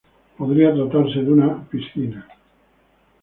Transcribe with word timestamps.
Podría 0.35 0.73
tratarse 0.73 1.19
de 1.21 1.31
una 1.31 1.63
piscina. 1.69 2.27